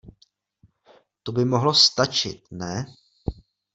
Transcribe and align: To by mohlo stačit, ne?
To 1.23 1.31
by 1.31 1.45
mohlo 1.45 1.73
stačit, 1.73 2.51
ne? 2.51 2.85